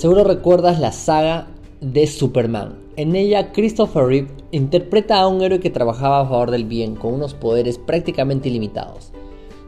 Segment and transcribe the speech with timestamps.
[0.00, 1.48] Seguro recuerdas la saga
[1.82, 2.78] de Superman.
[2.96, 7.12] En ella, Christopher Reeve interpreta a un héroe que trabajaba a favor del bien con
[7.12, 9.12] unos poderes prácticamente ilimitados,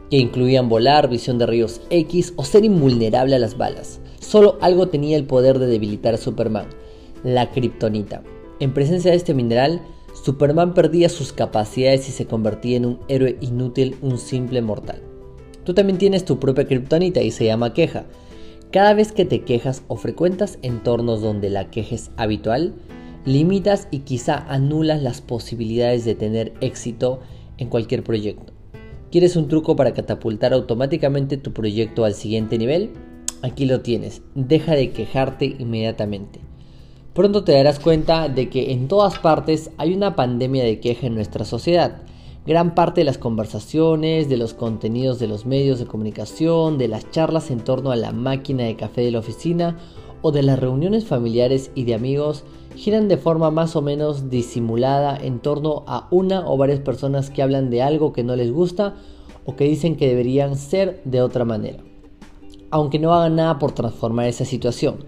[0.09, 3.99] que incluían volar, visión de ríos X o ser invulnerable a las balas.
[4.21, 6.65] Solo algo tenía el poder de debilitar a Superman,
[7.23, 8.23] la kriptonita.
[8.59, 9.83] En presencia de este mineral,
[10.15, 14.99] Superman perdía sus capacidades y se convertía en un héroe inútil, un simple mortal.
[15.63, 18.05] Tú también tienes tu propia kriptonita y se llama queja.
[18.73, 22.73] Cada vez que te quejas o frecuentas entornos donde la queja es habitual,
[23.23, 27.19] limitas y quizá anulas las posibilidades de tener éxito
[27.59, 28.51] en cualquier proyecto.
[29.11, 32.89] ¿Quieres un truco para catapultar automáticamente tu proyecto al siguiente nivel?
[33.43, 36.39] Aquí lo tienes, deja de quejarte inmediatamente.
[37.13, 41.13] Pronto te darás cuenta de que en todas partes hay una pandemia de queja en
[41.13, 42.01] nuestra sociedad.
[42.45, 47.09] Gran parte de las conversaciones, de los contenidos de los medios de comunicación, de las
[47.09, 49.77] charlas en torno a la máquina de café de la oficina
[50.21, 52.43] o de las reuniones familiares y de amigos
[52.75, 57.41] giran de forma más o menos disimulada en torno a una o varias personas que
[57.41, 58.95] hablan de algo que no les gusta
[59.45, 61.79] o que dicen que deberían ser de otra manera.
[62.71, 65.05] Aunque no hagan nada por transformar esa situación,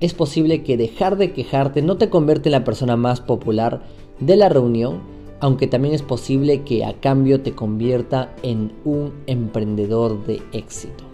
[0.00, 3.82] es posible que dejar de quejarte no te convierta en la persona más popular
[4.20, 10.24] de la reunión, aunque también es posible que a cambio te convierta en un emprendedor
[10.26, 11.07] de éxito.